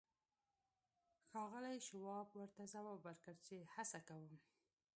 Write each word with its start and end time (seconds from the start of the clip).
ښاغلي 1.29 1.77
شواب 1.87 2.27
ورته 2.39 2.61
ځواب 2.73 2.99
ورکړ 3.07 3.35
چې 3.45 3.55
هڅه 3.75 3.99
کوم 4.07 4.33